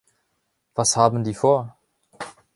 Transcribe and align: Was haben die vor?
Was 0.73 0.97
haben 0.97 1.23
die 1.23 1.35
vor? 1.35 1.77